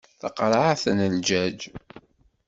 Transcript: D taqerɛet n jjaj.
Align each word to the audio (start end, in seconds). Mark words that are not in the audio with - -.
D 0.11 0.17
taqerɛet 0.21 0.83
n 0.97 0.99
jjaj. 1.25 1.59